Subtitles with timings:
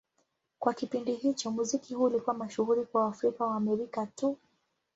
[0.59, 4.37] Kwa kipindi hicho, muziki huu ulikuwa mashuhuri kwa Waafrika-Waamerika tu.